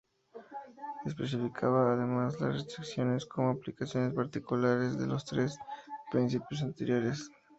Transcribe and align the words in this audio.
Especificaba 1.05 1.93
además 1.93 2.41
las 2.41 2.55
restricciones 2.55 3.27
como 3.27 3.51
aplicaciones 3.51 4.15
particulares 4.15 4.97
de 4.97 5.05
los 5.05 5.23
tres 5.25 5.55
principios 6.09 6.63
anteriores. 6.63 7.29